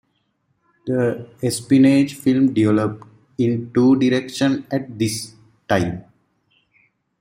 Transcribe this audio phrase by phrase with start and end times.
[0.87, 3.05] The espionage film developed
[3.37, 5.35] in two directions at this
[5.69, 6.05] time.